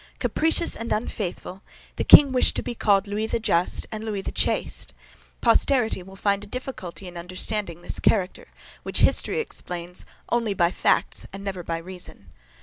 Capricious 0.17 0.75
and 0.75 0.91
unfaithful, 0.91 1.61
the 1.97 2.03
king 2.03 2.31
wished 2.31 2.55
to 2.55 2.63
be 2.63 2.73
called 2.73 3.05
Louis 3.05 3.27
the 3.27 3.39
Just 3.39 3.85
and 3.91 4.03
Louis 4.03 4.23
the 4.23 4.31
Chaste. 4.31 4.95
Posterity 5.41 6.01
will 6.01 6.15
find 6.15 6.43
a 6.43 6.47
difficulty 6.47 7.07
in 7.07 7.17
understanding 7.17 7.83
this 7.83 7.99
character, 7.99 8.47
which 8.81 9.01
history 9.01 9.39
explains 9.39 10.07
only 10.29 10.55
by 10.55 10.71
facts 10.71 11.27
and 11.31 11.43
never 11.43 11.61
by 11.61 11.77
reason. 11.77 12.29